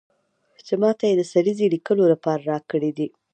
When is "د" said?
1.17-1.21